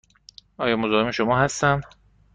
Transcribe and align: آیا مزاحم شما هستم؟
آیا 0.57 0.77
مزاحم 0.77 1.11
شما 1.11 1.39
هستم؟ 1.39 1.81